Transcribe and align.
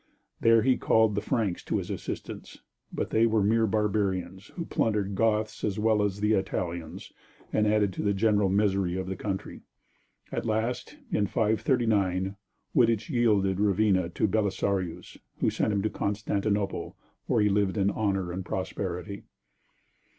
There 0.39 0.63
he 0.63 0.77
called 0.77 1.13
the 1.13 1.21
Franks 1.21 1.63
to 1.65 1.77
his 1.77 1.91
assistance, 1.91 2.63
but 2.91 3.11
they 3.11 3.27
were 3.27 3.43
mere 3.43 3.67
barbarians, 3.67 4.47
who 4.55 4.65
plundered 4.65 5.13
Goths 5.13 5.63
as 5.63 5.77
well 5.77 6.01
as 6.01 6.23
Italians 6.23 7.13
and 7.53 7.67
added 7.67 7.93
to 7.93 8.01
the 8.01 8.15
general 8.15 8.49
misery 8.49 8.97
of 8.97 9.05
the 9.05 9.15
country. 9.15 9.61
At 10.31 10.43
last, 10.43 10.97
in 11.11 11.27
539, 11.27 12.35
Wittich 12.75 13.11
yielded 13.11 13.59
Ravenna 13.59 14.09
to 14.09 14.27
Belisarius 14.27 15.19
who 15.37 15.51
sent 15.51 15.71
him 15.71 15.83
to 15.83 15.89
Constantinople, 15.91 16.97
where 17.27 17.43
he 17.43 17.49
lived 17.49 17.77
in 17.77 17.91
honor 17.91 18.31
and 18.31 18.43
prosperity. 18.43 19.21